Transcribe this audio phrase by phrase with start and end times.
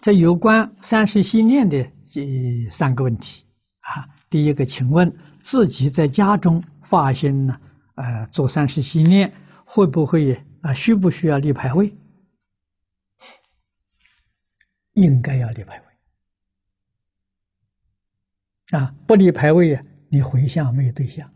[0.00, 3.44] 这有关三世心念的这三个问题
[3.80, 7.60] 啊，第一个请问自己在家中发心呢
[7.96, 9.30] 呃做三世心念
[9.64, 11.94] 会不会，啊，需不需要立牌位？
[14.94, 15.84] 应该要立牌位。
[18.78, 19.78] 啊，不立牌位，
[20.08, 21.30] 你回向没有对象。